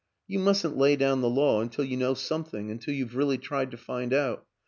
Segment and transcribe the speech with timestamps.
[0.27, 3.69] You mustn't lay down the law until you know some thing, until you've really tried
[3.69, 4.47] to find out.